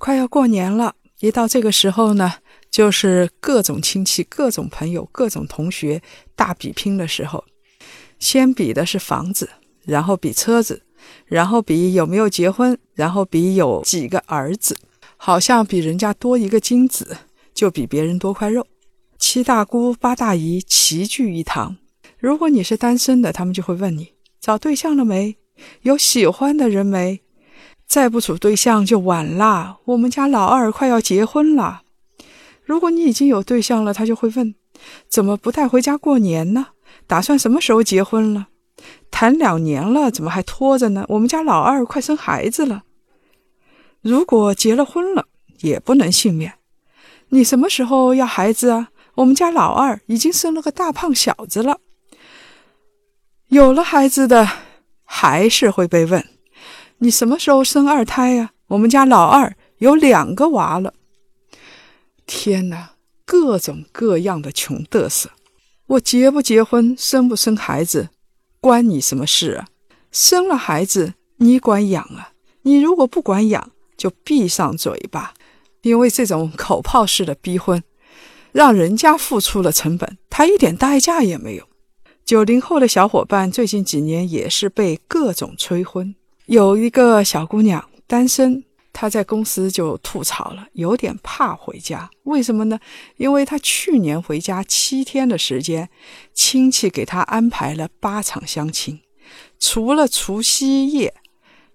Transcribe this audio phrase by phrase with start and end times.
[0.00, 2.32] 快要过年了，一到这个时候呢，
[2.70, 6.00] 就是各种亲戚、各种朋友、各种同学
[6.34, 7.44] 大比拼的时候。
[8.18, 9.50] 先比的是房子，
[9.84, 10.82] 然后比车子，
[11.26, 14.74] 然后比有没有结婚，然后比有几个儿子。
[15.18, 17.18] 好像比人家多一个精子，
[17.52, 18.66] 就比别人多块肉。
[19.18, 21.76] 七大姑八大姨齐聚一堂。
[22.18, 25.36] 如果你是单身的，他们就会问你找对象了没，
[25.82, 27.20] 有喜欢的人没？
[27.90, 29.78] 再不处对象就晚啦。
[29.84, 31.82] 我们家老二快要结婚了。
[32.62, 34.54] 如果你已经有对象了，他就会问
[35.08, 36.68] 怎么不带回家过年呢？
[37.08, 38.46] 打算什么时候结婚了？
[39.10, 41.04] 谈两年了，怎么还拖着呢？
[41.08, 42.84] 我们家老二快生孩子了。
[44.02, 45.26] 如果结了婚了，
[45.62, 46.54] 也不能幸免。
[47.30, 48.90] 你什么时候要孩子啊？
[49.16, 51.80] 我们家老二已经生了个大胖小子了。
[53.48, 54.48] 有了孩子的，
[55.04, 56.24] 还是会被问
[57.00, 60.94] ：“你什么时候生二胎呀？”我们家老二有两个娃了。
[62.24, 62.92] 天哪，
[63.24, 65.30] 各种各样的穷嘚瑟！
[65.88, 68.10] 我结不结婚，生不生孩子，
[68.60, 69.66] 关你什么事啊？
[70.12, 72.30] 生了孩子，你管养啊？
[72.62, 75.34] 你如果不管养，就闭上嘴巴。
[75.82, 77.82] 因为这种口炮式的逼婚，
[78.52, 81.66] 让人家付出了成本，他一点代价也没有。
[82.24, 86.14] 九零后的小伙伴最近几年也是被各种催婚。
[86.50, 92.10] 有一个小姑娘单身，她在公司就吐槽了，有点怕回家。
[92.24, 92.76] 为什么呢？
[93.18, 95.88] 因为她去年回家七天的时间，
[96.34, 98.98] 亲戚给她安排了八场相亲，
[99.60, 101.14] 除了除夕夜，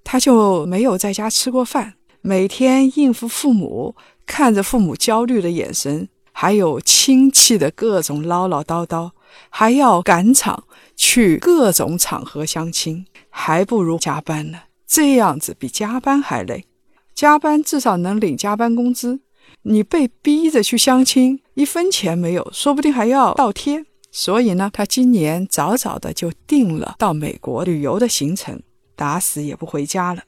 [0.04, 1.94] 她就没有在家吃过饭。
[2.20, 9.12] 每天应付父母，看着父母焦虑的眼神，还有亲戚的各种唠唠叨叨。
[9.50, 10.64] 还要赶场
[10.96, 14.60] 去各种场合相亲，还不如加班呢。
[14.88, 16.66] 这样子比加班还累。
[17.14, 19.22] 加班至少能领加班工资，
[19.64, 23.86] 你被逼着去相亲，一分钱没有，说不定还要倒贴。
[24.12, 28.62] 所以呢，他今年早早的就定了到美国旅游的行程，
[28.96, 30.24] 打死也不回家了。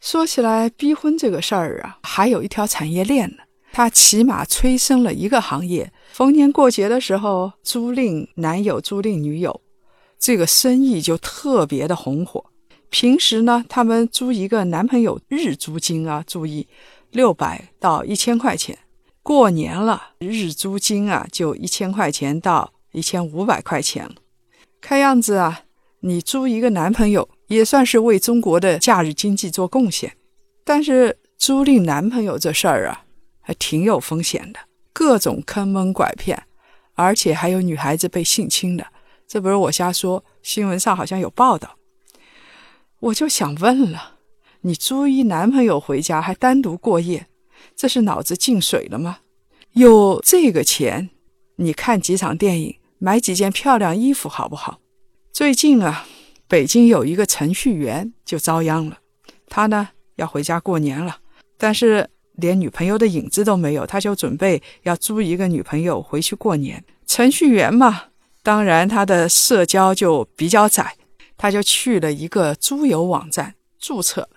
[0.00, 3.38] 说起来，逼婚这个事儿啊，还有一条产业链呢。
[3.72, 5.92] 他起码催生了一个行业。
[6.12, 9.60] 逢年过节的时候，租赁男友、租赁女友，
[10.18, 12.44] 这个生意就特别的红火。
[12.94, 16.68] 平时呢，他们租一个男朋友日租金啊，注意
[17.10, 18.78] 六百到一千块钱。
[19.20, 24.08] 过年了，日租金啊就一千块钱到一千五百块钱。
[24.80, 25.62] 看样子啊，
[26.02, 30.16] 你租一个男朋友也算是为中国的假日经济做贡献。
[30.64, 33.02] 但是租赁男朋友这事儿啊。
[33.40, 34.60] 还挺有风险的，
[34.92, 36.44] 各种坑蒙拐骗，
[36.94, 38.86] 而且还有女孩子被性侵的，
[39.26, 41.76] 这不是我瞎说，新闻上好像有报道。
[43.00, 44.18] 我就想问了，
[44.62, 47.26] 你租一男朋友回家还单独过夜，
[47.76, 49.18] 这是脑子进水了吗？
[49.72, 51.10] 有这个钱，
[51.56, 54.80] 你看几场电影，买几件漂亮衣服好不好？
[55.32, 56.06] 最近啊，
[56.48, 58.98] 北京有一个程序员就遭殃了，
[59.48, 61.18] 他呢要回家过年了，
[61.58, 62.10] 但是。
[62.36, 66.84] 连女朋友的影子都没有，他就准备要租一个女朋友回去过年。
[67.06, 68.06] 程序员嘛，
[68.42, 70.96] 当然他的社交就比较窄，
[71.36, 74.36] 他就去了一个租友网站注册了，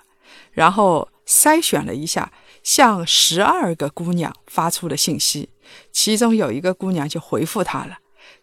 [0.51, 2.31] 然后筛选了一下，
[2.63, 5.49] 向十二个姑娘发出了信息，
[5.91, 7.97] 其中有一个姑娘就回复他了，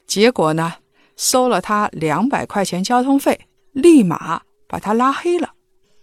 [0.07, 0.75] 结果呢，
[1.17, 5.55] 收了他两百块钱交通费，立马把他拉黑了。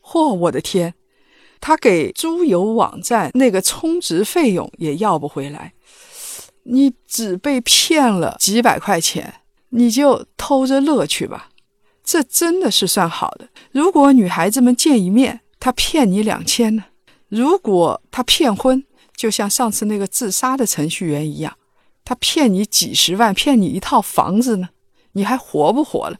[0.01, 0.95] 嚯，我的天！
[1.59, 5.73] 他给猪油网站那个充值费用也要不回来，
[6.63, 11.49] 你只被骗了几百块钱，你就偷着乐去吧。
[12.03, 13.47] 这真的是算好的。
[13.71, 16.85] 如果女孩子们见一面，他骗你两千呢？
[17.29, 18.83] 如果他骗婚，
[19.15, 21.55] 就像上次那个自杀的程序员一样，
[22.03, 24.69] 他骗你几十万，骗你一套房子呢？
[25.13, 26.17] 你还活不活了？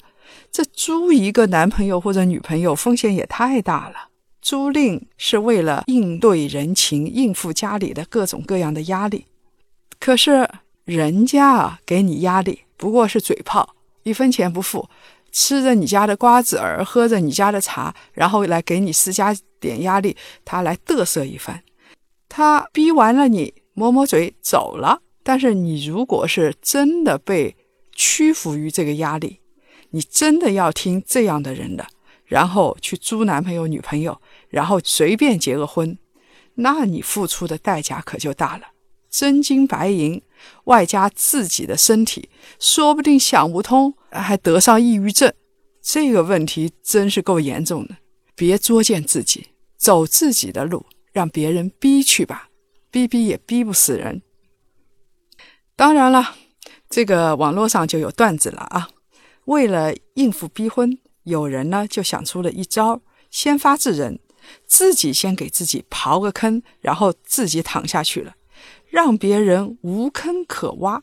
[0.51, 4.09] 这租一个男朋友或者女朋友，风险也太大了。
[4.41, 9.25] 租赁是为了应对人情，应付家里的各种各样的压力。
[9.99, 10.49] 可是
[10.83, 14.89] 人家啊，给你压力不过是嘴炮，一分钱不付，
[15.31, 21.63] 吃着你家的瓜子儿，喝着你家的茶，然后来给你施加点压力，他来嘚瑟一番。
[22.27, 25.01] 他逼完了你，抹抹嘴走了。
[25.23, 27.55] 但是你如果是真的被
[27.93, 29.39] 屈服于这个压力，
[29.91, 31.85] 你真的要听这样的人的，
[32.25, 34.19] 然后去租男朋友、女朋友，
[34.49, 35.97] 然后随便结个婚，
[36.55, 38.67] 那你付出的代价可就大了，
[39.09, 40.21] 真金白银，
[40.63, 42.29] 外加自己的身体，
[42.59, 45.33] 说不定想不通，还得上抑郁症。
[45.81, 47.95] 这个问题真是够严重的。
[48.35, 49.47] 别作践自己，
[49.77, 52.49] 走自己的路，让别人逼去吧，
[52.89, 54.21] 逼逼也逼不死人。
[55.75, 56.35] 当然了，
[56.89, 58.89] 这个网络上就有段子了啊。
[59.45, 64.19] 为了应付逼婚，有人呢就想出了一招：先发制人，
[64.65, 68.35] 自己先给自己刨个坑，然后自己躺下去了，
[68.87, 71.01] 让别人无坑可挖。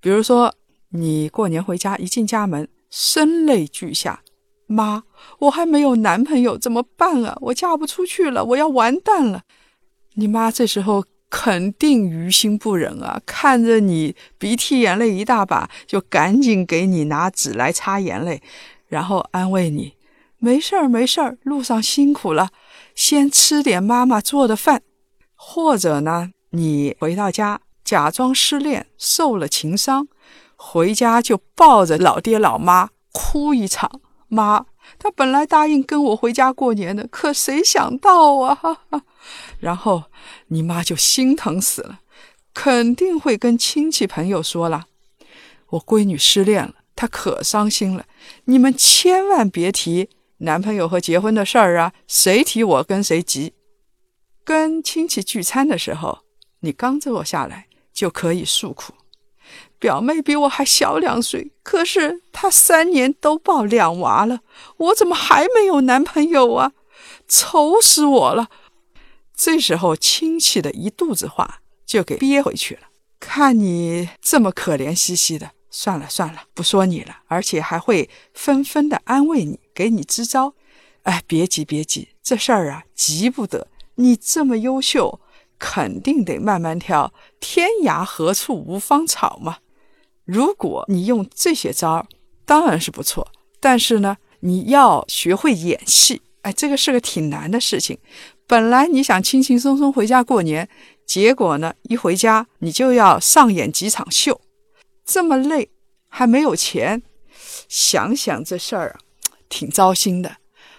[0.00, 0.54] 比如说，
[0.92, 4.22] 你过年回家，一进家门，声泪俱下
[4.66, 5.02] ：“妈，
[5.40, 7.36] 我还没有男朋友，怎么办啊？
[7.40, 9.42] 我嫁不出去了，我要完蛋了。”
[10.14, 11.04] 你妈这时候。
[11.34, 13.18] 肯定于心不忍啊！
[13.24, 18.42] 看着你鼻涕眼泪一大把，就赶紧给你拿纸来擦眼泪，
[18.86, 19.94] 然后安慰你
[20.36, 22.50] ：“没事儿，没事儿，路上辛苦了，
[22.94, 24.82] 先吃点妈妈做的饭。”
[25.34, 30.06] 或者呢，你回到家假装失恋，受了情伤，
[30.64, 34.00] 回家就抱着老爹老妈哭一场。
[34.28, 34.64] 妈，
[34.98, 38.54] 他本来答应跟我回家过年的，可谁想到啊！
[38.54, 39.02] 哈哈。
[39.58, 40.04] 然后
[40.46, 42.00] 你妈就心疼死了，
[42.54, 44.86] 肯定会跟亲戚朋友说了
[45.70, 48.06] ：“我闺女失恋了，她可伤心了。
[48.44, 50.08] 你们千万别提
[50.38, 51.92] 男朋友和结婚的事儿啊！
[52.06, 53.52] 谁提我跟谁急。”
[54.44, 56.20] 跟亲戚聚餐的时候，
[56.60, 58.94] 你刚坐下来就可以诉苦
[59.82, 64.42] ：“表妹比我还小两岁，可是她三年都抱两娃了，
[64.76, 66.70] 我怎么还没有男朋友啊？
[67.26, 68.48] 愁死我了！”
[69.34, 72.82] 这时候，亲戚的一肚子话就给憋回去了。
[73.18, 77.16] 看你这么可怜兮兮的，算了算了，不说你了。
[77.26, 80.54] 而且还会纷纷的安慰你，给你支招。
[81.02, 83.66] 哎，别急别急，这事儿啊，急不得。
[83.96, 85.18] 你这么优秀，
[85.58, 87.12] 肯定得慢慢挑。
[87.40, 89.58] 天涯何处无芳草嘛。
[90.24, 92.06] 如果你用这些招，
[92.44, 93.30] 当然是不错。
[93.60, 96.22] 但是呢，你要学会演戏。
[96.42, 97.96] 哎，这个是个挺难的事情。
[98.48, 100.68] 本来你想轻轻松松回家过年，
[101.06, 104.40] 结果呢，一回家你就要上演几场秀，
[105.04, 105.70] 这么累
[106.08, 107.02] 还没有钱，
[107.68, 108.98] 想想这事儿啊，
[109.48, 110.38] 挺糟心的。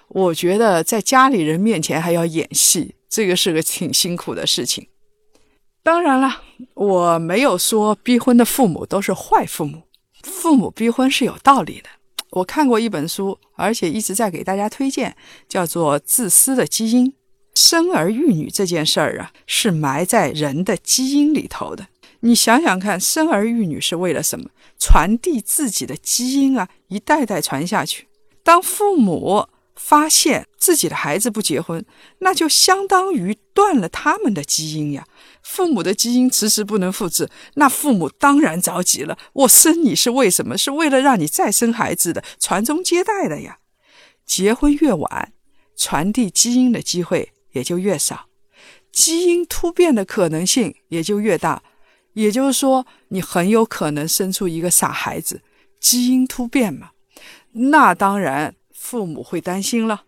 [0.10, 4.88] 我觉得在家里人面前还要演戏，这个是个挺辛苦的事情。
[5.84, 6.42] 当然了，
[6.76, 9.84] 我没有说逼婚的父母都是坏父母，
[10.24, 11.90] 父母逼婚是有道理的。
[12.32, 15.16] 我看过一本书，而且一直在给大家推荐，
[15.50, 17.12] 叫做《自私的基因》。
[17.54, 21.86] 生儿育女这件事儿啊，是埋在人的基因里头的。
[22.22, 24.50] 你想想看，生儿育女是为了什么？
[24.80, 28.08] 传递自己的基因啊，一代代传下去。
[28.42, 31.86] 当父母发现自己的孩子不结婚，
[32.20, 35.06] 那就相当于断了他们的基因呀。
[35.42, 39.18] 父母的基因迟迟不能复制，那父母当然着急了。
[39.34, 40.58] 我生你是为什么？
[40.58, 43.58] 是为了让你再生孩子的，传宗接代的呀。
[44.26, 45.34] 结婚越晚，
[45.76, 47.34] 传递基因的机会。
[47.54, 48.30] 也就越少，
[48.92, 51.62] 基因突变的可能性也就越大。
[52.14, 55.42] 也就是说，你很有可能生出一个傻孩子。
[55.80, 56.90] 基因突变嘛，
[57.52, 60.06] 那当然父母会担心了。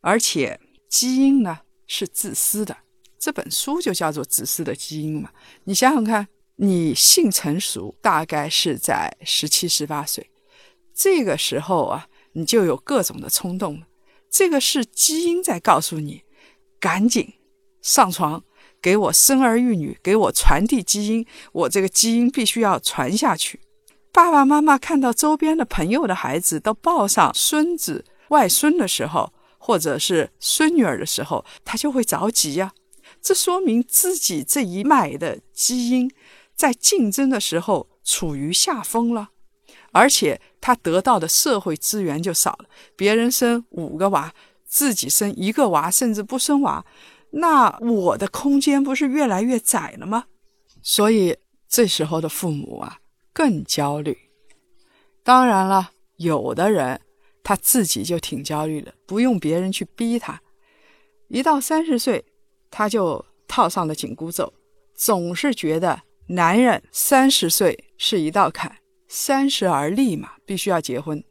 [0.00, 2.76] 而且基因呢是自私的，
[3.18, 5.30] 这本书就叫做《自私的基因》嘛。
[5.64, 10.30] 你想想看，你性成熟大概是在十七、十八岁，
[10.94, 13.86] 这个时候啊，你就有各种的冲动了。
[14.30, 16.22] 这个是基因在告诉你。
[16.80, 17.34] 赶紧
[17.82, 18.42] 上床，
[18.80, 21.26] 给我生儿育女，给我传递基因。
[21.52, 23.60] 我这个基因必须要传下去。
[24.10, 29.30] 爸爸妈妈看到周边的朋友的孩子都抱上孙子、外孙的时候，
[29.60, 32.72] 或者是孙女儿的时候，他就会着急呀。
[33.22, 36.10] 这说明自己这一脉的基因
[36.56, 39.28] 在竞争的时候处于下风了，
[39.92, 42.64] 而且他得到的社会资源就少了。
[42.96, 44.34] 别人生五个娃。
[44.72, 46.86] 自己生一个娃，甚至不生娃，
[47.32, 50.26] 那我的空间不是越来越窄了吗？
[50.80, 51.36] 所以
[51.68, 52.98] 这时候的父母啊
[53.32, 54.16] 更焦虑。
[55.24, 57.00] 当然了，有的人
[57.42, 60.40] 他自己就挺焦虑的，不用别人去逼他。
[61.28, 62.24] 一到三十岁，
[62.70, 64.52] 他就套上了紧箍咒，
[64.94, 68.78] 总是觉得男人三十岁是一道坎，
[69.08, 71.22] 三十而立嘛，必须要结婚。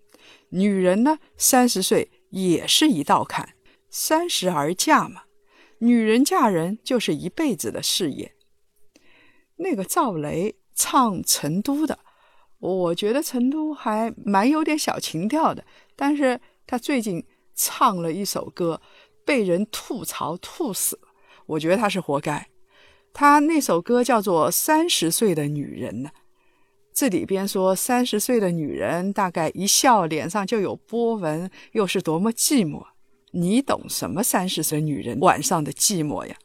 [0.49, 2.11] 女人呢，三十岁。
[2.31, 3.55] 也是一道坎，
[3.89, 5.23] 三十而嫁嘛，
[5.79, 8.35] 女人嫁人就是一辈子的事业。
[9.55, 11.97] 那个赵雷唱《成都》的，
[12.59, 15.65] 我觉得《成都》还蛮有点小情调的，
[15.99, 17.21] 但是他最近
[17.53, 18.79] 唱了一首歌，
[19.25, 21.09] 被人吐槽吐死了，
[21.45, 22.47] 我觉得他是活该。
[23.11, 26.09] 他那首歌叫做《三十岁的女人》呢，
[26.93, 32.81] 这里边说三十岁的女人大概一笑脸上就有波纹，又是多么寂寞。
[33.31, 36.37] 你懂什么三十岁女人晚上的寂寞呀？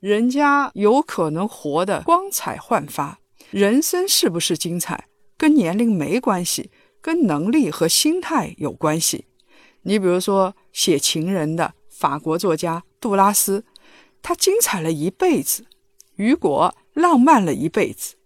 [0.00, 3.18] 人家有可能活得光彩焕发，
[3.50, 6.70] 人生是不是精彩，跟年龄没关系，
[7.06, 9.26] 跟能力和心态有关系。
[9.82, 13.64] 你比如说写情人的法国作家杜拉斯，
[14.22, 15.62] 他精彩了一辈子；
[16.16, 18.16] 雨果浪漫了一辈子。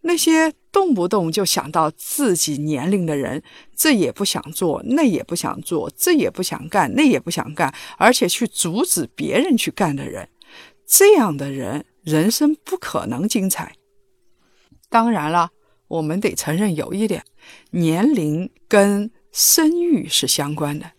[0.00, 3.40] 那些动不动就想到自己年龄的人，
[3.76, 10.28] 这也不想做，那也不想做，这也不想干，那也不想干，而且去阻止别人去干的人。
[10.84, 13.76] 这样的人，人生不可能精彩。
[14.88, 15.50] 当然了，
[15.86, 17.22] 我们得承认有一点，
[17.70, 20.92] 年龄跟生育是相关的。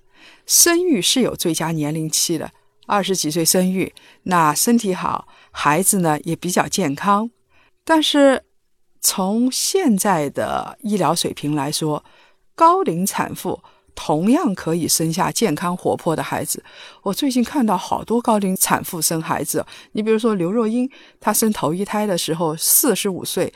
[0.45, 2.51] 生育是有最佳年龄期的，
[2.87, 7.29] 二十几岁生育，那身体好，孩子呢也比较健康。
[7.83, 8.43] 但是
[9.01, 12.03] 从现在的医疗水平来说，
[12.55, 13.61] 高龄产妇。
[13.95, 16.63] 同样可以生下健康活泼的孩子。
[17.03, 20.89] 我最近看到好多高龄产妇生孩子，你比如说刘若英，
[21.19, 23.53] 她生头一胎的时候四十五岁。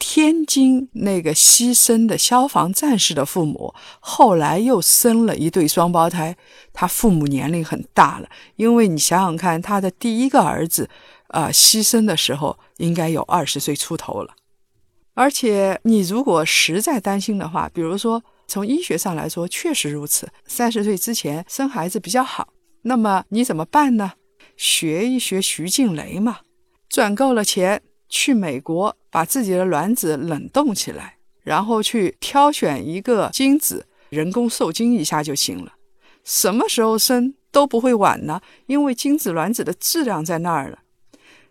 [0.00, 6.36] 天津那个牺牲的消防战士的父母，后来又生了一对双胞胎，
[6.72, 8.28] 他父母年龄很大了。
[8.56, 10.88] 因为你想想看，他的第一个儿子，
[11.28, 14.34] 呃，牺牲的时候应该有二十岁出头了。
[15.14, 18.24] 而且你如果实在担心的话，比如说。
[18.52, 20.28] 从医学上来说，确实如此。
[20.44, 22.48] 三十岁之前生孩子比较好。
[22.82, 24.14] 那么你怎么办呢？
[24.56, 26.38] 学一学徐静蕾嘛，
[26.88, 35.74] 赚够了钱去美国，把自己的卵子冷冻起来，然后去挑选一个精子，人工受精一下就行了。
[36.24, 40.80] 什么时候生都不会晚呢，因为精子卵子的质量在那儿了。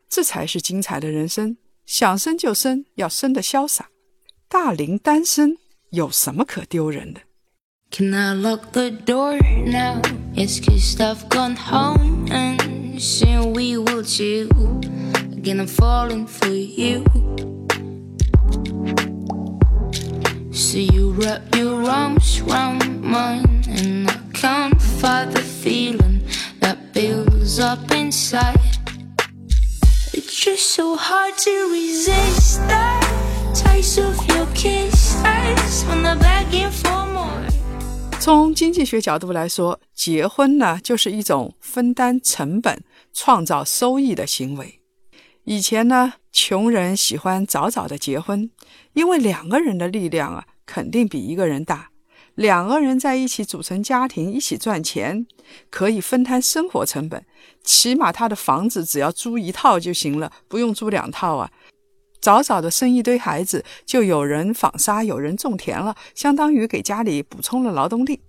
[0.08, 1.58] 这才是精彩的人生。
[1.86, 3.90] 想生就生，要生得潇洒。
[4.48, 5.58] 大龄单身。
[5.92, 7.22] 有什么可丢人的
[7.90, 10.00] ？Can I lock the door now?
[10.36, 14.48] It's cause I've gone home and soon we will chill.
[15.40, 17.06] Again, I'm falling for you.
[20.52, 26.24] So you wrap your arms around mine, and I can't fight the feeling
[26.60, 28.60] that builds up inside.
[30.12, 33.02] It's just so hard to resist that
[33.56, 37.48] taste of your kisses When I'm begging for more
[38.20, 44.79] 从经济学角度来说，结婚呢就是一种分担成本、创造收益的行为。
[45.50, 48.52] 以前呢，穷人喜欢早早的结婚，
[48.94, 51.90] 因为两个人的力量啊肯定比一个人大。
[52.36, 55.26] 两个人在一起组成家庭，一起赚钱，
[55.72, 57.26] 可以分摊生活成本。
[57.64, 61.50] 起码他的房子只要租一套就行了，不用租两套啊。
[62.22, 68.22] 早早的生一堆孩子，就有人纺纱，有人种田了，相当于给家里补充了劳动力。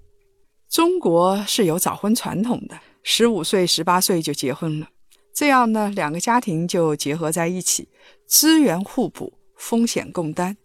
[0.71, 4.89] 中国是有早婚传统的，十五岁、十八岁就结婚了，
[5.33, 7.89] 这样呢，两个家庭就结合在一起，
[8.27, 10.57] 资源互补，风险共担，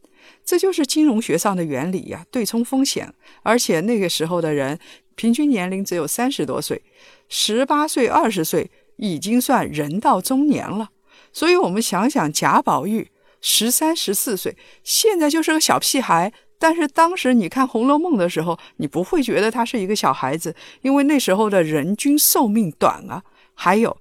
[0.43, 3.13] 这就是金融学上的原理呀，对冲风险。
[3.43, 4.79] 而且那个时候的人
[5.15, 6.83] 平均年龄只有三十多岁，
[7.29, 10.89] 十八岁、二十岁已经算人到中年了。
[11.31, 13.09] 所以我们想想贾宝玉。
[13.47, 16.33] 十三十四岁，现在就是个小屁孩。
[16.57, 23.21] 但是当时你看《红楼梦》的时候，你不会觉得他是一个小孩子，因为那时候的人均寿命短啊。
[23.53, 23.95] 还有，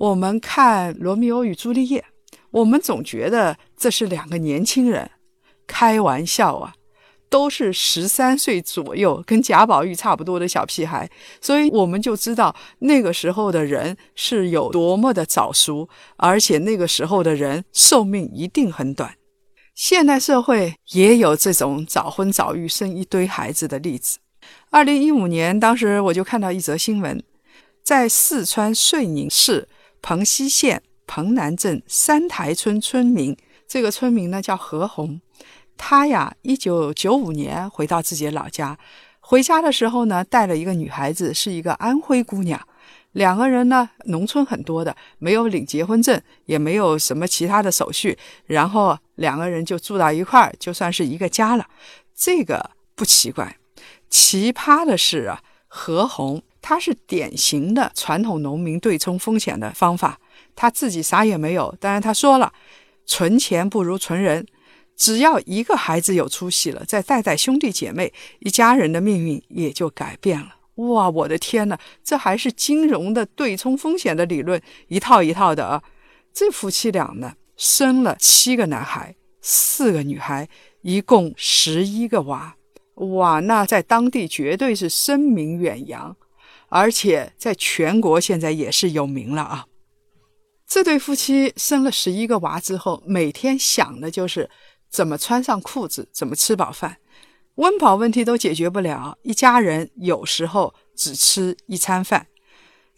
[0.00, 2.00] 我们看《罗密欧与朱丽叶》，
[2.52, 5.10] 我们总觉得这是两个年轻人，
[5.66, 6.72] 开玩笑啊。
[7.28, 11.08] 都是十三岁左右，跟贾宝玉差不多的小屁孩，
[11.40, 19.14] 所以我们就知道那个时候的人是有多么的早熟，而且那个时候的人寿命一定很短。
[19.76, 24.18] 现代社会也有这种早婚早育、生一堆孩子的例子。
[24.70, 27.22] 二零一五年，当时我就看到一则新闻，
[27.84, 29.68] 在四川遂宁市
[30.02, 35.20] 蓬溪县蓬南镇三台村村民，这个村民呢叫何红。
[35.76, 38.78] 他呀，一九九五年回到自己的老家，
[39.20, 42.60] 回家的时候呢，带了一个女孩子，是一个安徽姑娘。
[43.12, 48.16] 两个人呢，农村很多的，没有领结婚证，也没有什么其他的手续，
[48.46, 51.66] 然后两个人就住到一块儿，就算是一个家了。
[52.14, 53.56] 这个不奇怪，
[54.08, 60.18] 奇葩的是啊，何红他是典型的传统农民对冲风险的方法。
[60.54, 62.52] 他自己啥也没有，当然他说了，
[63.06, 64.46] 存钱不如存人。
[64.96, 70.56] 只要一个孩子有出息了，再带带兄弟姐妹，一家人的命运也就改变了。
[70.74, 75.82] 哇，我的天呐，这还是金融的对冲风险的理论，一套一套的啊！
[76.32, 80.48] 这夫妻俩呢，生了七个男孩，四个女孩，
[80.82, 82.56] 一共十一个娃。
[82.96, 86.14] 哇，那在当地绝对是声名远扬，
[86.70, 89.66] 而且在全国现在也是有名了啊！
[90.66, 94.48] 这对夫妻生了十一个娃之后，每天想的就是。
[94.92, 96.96] 怎么穿上裤子，怎么吃饱饭，
[97.54, 99.16] 温饱问题都解决不了。
[99.22, 102.26] 一家人有时候只吃一餐饭，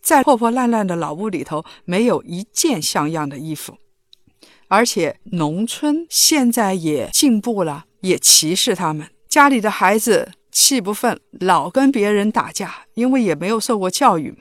[0.01, 3.77] 在破破烂烂的老屋里头，没有一件像样的衣服。
[4.69, 9.11] 而且农村现在也进步了，也歧视他们。
[9.29, 14.41] 家里的孩子气不愤，老跟别人打架，因为也没有受过教育。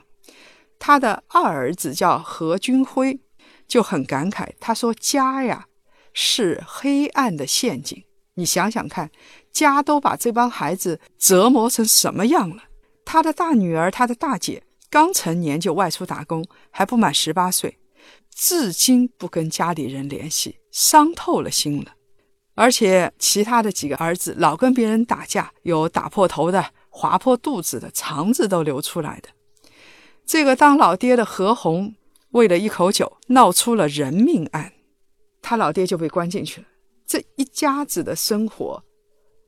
[0.78, 3.18] 他的二儿子叫何军辉，
[3.66, 5.66] 就很感慨，他说：“家呀。”
[6.14, 8.04] 是黑暗的陷阱，
[8.34, 9.10] 你想想看，
[9.50, 12.64] 家都把这帮孩子折磨成什么样了？
[13.06, 17.78] 他的大女儿，他的大姐刚成年就外出打工，还不满十八岁，
[18.34, 21.94] 至今不跟家里人联系，伤透了心了。
[22.54, 29.30] 而且其他的几个儿子老跟别人打架，有打破头的、划破肚子的、肠子都流出来的。
[30.26, 31.94] 这个当老爹的何红，
[32.30, 34.72] 为了一口酒闹出了人命案。
[35.40, 36.66] 他老爹就被关进去了，
[37.06, 38.84] 这一家子的生活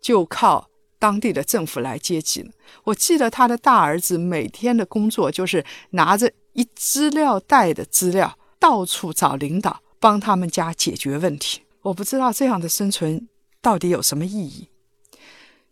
[0.01, 0.69] 就靠
[0.99, 2.51] 当地的政府来接济了。
[2.85, 11.64] 我记得他的大儿子每天的工作就是拿着一资料袋的资料，到处找领导帮他们家解决问题。
[11.85, 13.29] 我不知道这样的生存
[13.63, 14.69] 到底有什么意义。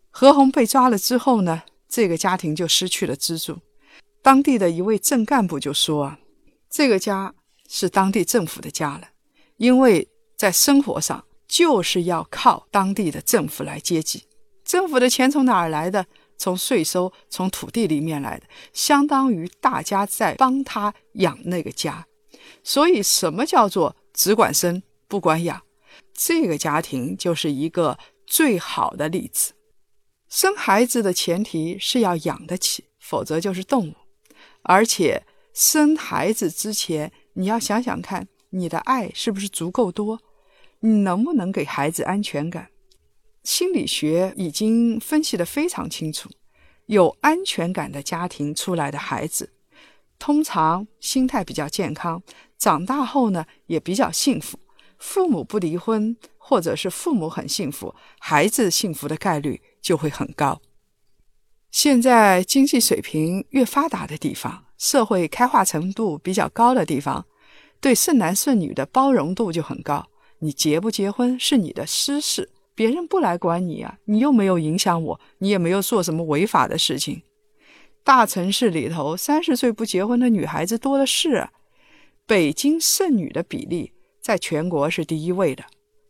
[0.09, 3.59] 何红被抓了之后呢，这个家庭就失去了支柱。
[4.21, 6.19] 当地的一位镇干部就说：“啊
[6.69, 7.35] 这个家
[7.69, 9.09] 是当地政府的家了，
[9.57, 14.23] 因为。”在生活上就是要靠当地的政府来接济，
[14.65, 16.05] 政府的钱从哪儿来的？
[16.37, 22.05] 从税收、从土地里面来的，相当于大家在帮他养那个家。
[22.61, 25.61] 所以，什么叫做只管生不管养？
[26.13, 29.53] 这个家庭就是一个最好的例子。
[30.29, 33.95] 生孩子的前提是要养得起，否则就是动物。
[34.63, 35.23] 而且，
[35.53, 40.19] 生孩子之前你要想想看，你的爱是不是足够多？
[40.79, 42.69] 你能不能给孩子安全感？
[43.43, 46.29] 心理学已经分析得非常清楚，
[46.85, 49.53] 有安全感的家庭出来的孩子，
[50.17, 52.23] 通常心态比较健康，
[52.57, 54.57] 长大后呢也比较幸福。
[55.03, 60.61] 父母不离婚，或者是父母很幸福，孩子幸福的概率就会很高。
[61.69, 67.25] 现在经济水平越发达的地方，社会开化程度比较高的地方，
[67.81, 70.07] 对剩男剩女的包容度就很高。
[70.39, 73.97] 你结不结婚是你的私事，别人不来管你啊！
[74.05, 77.23] 你又没有影响我，你也没有做什么违法的事情。
[78.05, 81.51] 大城市里头，三十岁不结婚的女孩子多的是啊。
[82.25, 83.92] 北京剩女的比例
[84.23, 85.63] 在全国是第一位的，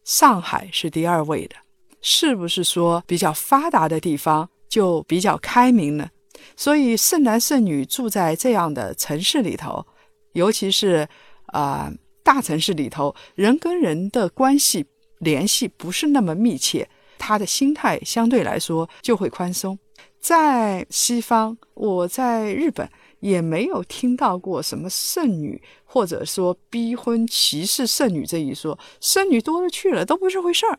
[0.05, 1.55] 上海是第二位的。
[2.01, 6.09] 是不是说比较发达的地方就比较开明呢？
[6.55, 9.85] 所以剩男剩女住在这样的城市里头，
[10.31, 11.07] 尤其是
[11.47, 11.91] 啊。
[12.25, 14.85] 大城市里头，人跟人的关系
[15.19, 19.77] 联系不是那么密切，他的心态相对来说就会宽松。
[20.21, 22.89] 在西方，我在日本
[23.23, 28.77] 也没有听到过什么剩女，或者说逼婚、歧视剩女这一说。
[28.99, 30.77] 剩女多了去了，都不是回事儿。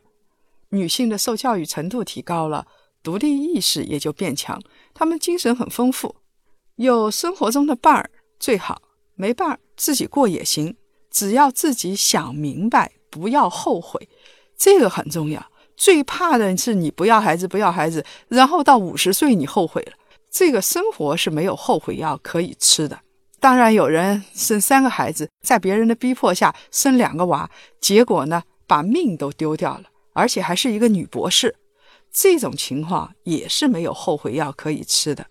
[0.68, 2.66] 女性的受教育程度提高了，
[3.02, 4.60] 独立意识也就变强，
[4.92, 6.16] 她们精神很丰富，
[6.76, 8.82] 有生活中的伴儿最好，
[9.14, 10.76] 没伴儿自己过也行。
[11.10, 14.06] 只要自己想明白，不要后悔，
[14.58, 15.50] 这个很重要。
[15.78, 19.92] 最怕的是你不要孩子，不要孩子，然后到五十岁你后悔了。
[20.34, 22.98] 这个生活是没有后悔药可以吃的。
[23.38, 27.48] 当然，有人生三个孩子，在别人的逼迫下生两个娃，
[27.80, 31.54] 结果呢，把命都丢掉了，而且还是一个女博士。
[32.10, 35.24] 这种情况也是没有后悔药可以吃的。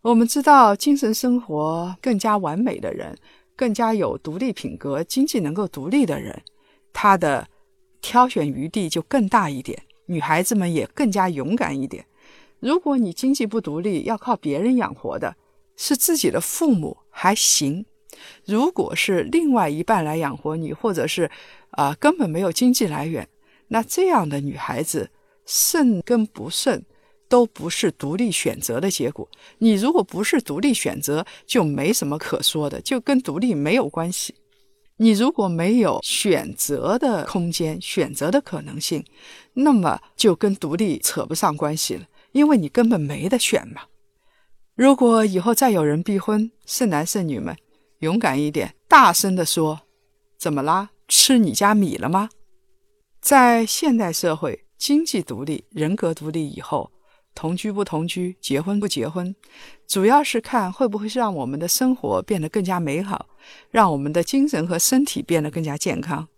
[0.00, 3.14] 我们知道，精神生活更加完美的人。
[3.54, 6.42] 更加有独立品格、经济能够独立的人，
[6.94, 7.46] 他的
[8.00, 9.80] 挑选余地就更大一点。
[10.06, 12.04] 女孩子们也更加勇敢一点。
[12.60, 15.36] 如果你经济不独立，要靠别人养活的，
[15.76, 17.84] 是自己的父母还行；
[18.44, 21.30] 如果是另外一半来养活你，或者是
[21.70, 23.28] 啊根本没有经济来源，
[23.68, 25.10] 那这样的女孩子，
[25.44, 26.82] 剩跟不剩
[27.28, 29.28] 都不是独立选择的结果。
[29.58, 34.34] 你如果不是独立选择，就没什么可说的，就跟独立没有关系。
[34.96, 39.04] 你如果没有选择的空间、选择的可能性，
[39.54, 43.82] 那么就跟独立扯不上关系了，因为你根本没得选嘛。
[44.74, 47.56] 如果以后再有人逼婚，剩男剩女们
[48.00, 49.82] 勇敢一点，大声地说
[50.36, 50.90] ：“怎么啦？
[51.08, 52.28] 吃你家米了吗？”
[53.22, 56.90] 在现代社会，经济独立、人格独立以后。
[57.36, 59.34] 同居不同居，结婚不结婚，
[59.88, 63.26] 主要是看会不会让我们的生活变得更加美好，
[63.72, 66.28] 让我们的精神和身体变得更加健康。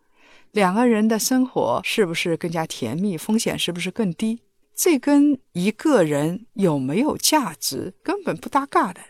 [0.53, 4.41] 两个人的生活是不是更加甜蜜，风险是不是更低？
[4.77, 9.01] 这跟一个人有没有价值根本不搭嘎的。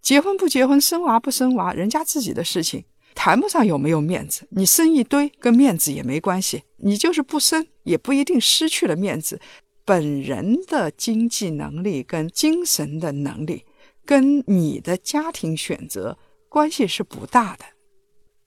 [0.00, 4.46] 结婚不结婚，生娃不生娃，人家自己的事情，谈不上有没有面子。
[4.50, 9.40] 你生一堆跟面子也没关系，你就是不生也不一定失去了面子。
[9.84, 13.64] 本人的经济能力跟精神的能力，
[14.04, 16.16] 跟你的家庭选择
[16.48, 17.64] 关系是不大的。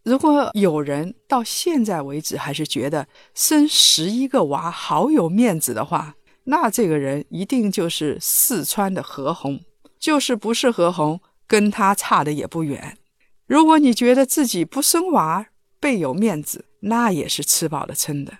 [0.03, 6.15] 如果有人到现在为止还是觉得生十一个娃好有面子的话，
[6.51, 9.61] 那这个人一定就是四川的何红，
[9.99, 12.97] 就是不是何红，跟他差的也不远。
[13.45, 15.45] 如果你觉得自己不生娃
[15.79, 18.39] 倍有面子，那也是吃饱了撑的。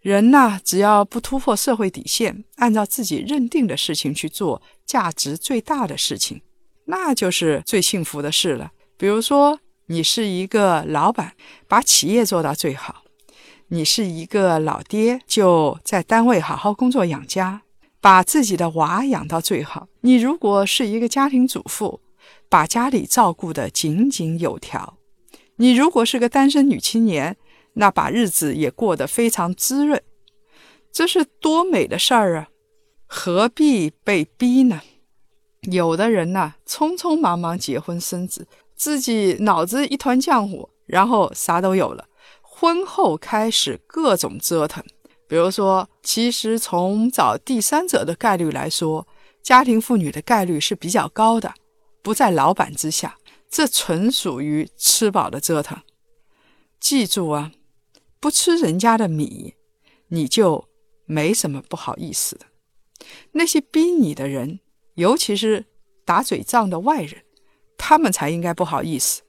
[0.00, 6.40] 人呐，只要不突破社会底线，按照自己认定的事情去做，价值最大的事情，
[6.86, 8.72] 那就是最幸福的事了。
[8.96, 11.34] 比如说，你是一个老板，
[11.68, 13.01] 把企业做到最好；
[13.74, 17.62] 你是一个老爹，就在单位好好工作养家，
[18.02, 19.88] 把自己的娃养到最好。
[20.02, 21.98] 你如果是一个家庭主妇，
[22.50, 24.98] 把家里照顾得井井有条；
[25.56, 27.38] 你如果是个单身女青年。
[27.74, 30.02] 那把日子也过得非常滋润，
[30.92, 32.48] 这是多美的事儿啊！
[33.06, 34.82] 何必被逼呢？
[35.62, 42.04] 有的人呢，匆匆忙忙结婚生子，自己脑子一团浆糊，然后啥都有了。
[42.62, 44.84] 婚后开始各种折腾，
[45.26, 49.04] 比如说，其实从找第三者的概率来说，
[49.42, 51.52] 家庭妇女的概率是比较高的，
[52.02, 53.18] 不在老板之下。
[53.50, 55.76] 这纯属于吃饱的折腾。
[56.78, 57.50] 记住啊！
[58.20, 59.54] 不吃人家的米，
[60.06, 60.68] 你就
[61.04, 62.46] 没什么不好意思的。
[63.32, 64.60] 那些逼你的人，
[64.94, 65.64] 尤其是
[66.04, 67.24] 打嘴仗的外人，
[67.76, 69.22] 他们才应该不好意思。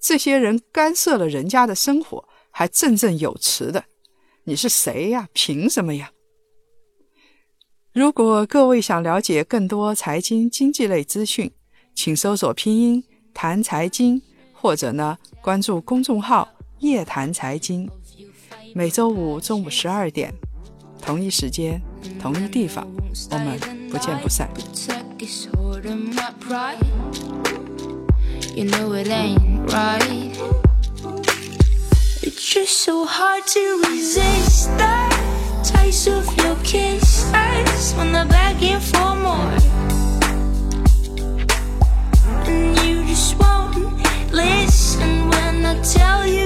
[0.00, 3.84] 这些人干涉了人家的生活，还振振有词的，
[4.44, 5.28] 你是谁呀？
[5.32, 6.12] 凭什么呀？
[7.92, 11.50] 如果各位想了解更多财经经济类资讯，
[11.94, 13.02] 请搜索拼音
[13.34, 16.48] 谈财经，或者呢关注公众号
[16.80, 17.88] 夜谈财经。
[18.74, 20.32] 每周五中午十二点，
[21.00, 21.80] 同一时间，
[22.20, 22.86] 同一地方，
[23.30, 23.58] 我们
[23.90, 24.48] 不见不散。
[28.54, 30.71] youknowitainright
[32.44, 36.56] Just so hard to resist the taste of your
[37.94, 39.54] when they're begging for more.
[42.44, 43.76] And you just won't
[44.32, 46.42] listen when I tell you.